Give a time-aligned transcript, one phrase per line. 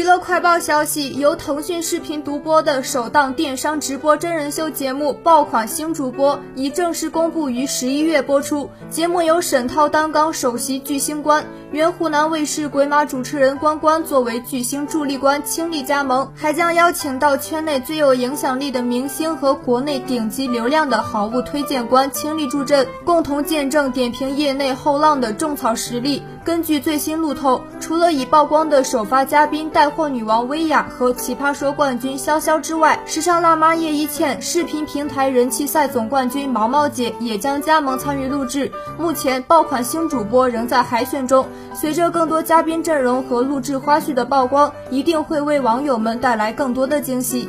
[0.00, 8.70] 娱乐快报消息，由腾讯视频独播的首档电商直播真人秀节目《爆款新主播》已正式公布于十一月播出。
[8.88, 26.22] 节目由沈涛担纲首席巨星官，原湖南卫视鬼马主持人关关作为巨星助力官倾力加盟，还将邀请到圈内最有影响力的明星和国内顶级流量的好物推荐官倾力助阵，共同见证点评业内后浪的种草实力。
[26.50, 38.72] 根据最新路透，除了已曝光的首发嘉宾带货女王薇娅和奇葩说冠军潇潇之外，时尚辣妈叶一茜、视频平台人气赛总冠军毛毛姐也将加盟参与录制。
[38.98, 47.48] 目前爆款新主播仍在海选中，随着更多嘉宾阵容和录制花絮的曝光，一定会为网友们带来更多的惊喜。